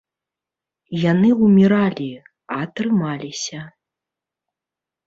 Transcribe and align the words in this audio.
Яны 1.01 1.29
ўміралі, 1.43 2.09
а 2.59 2.59
трымаліся. 2.77 3.61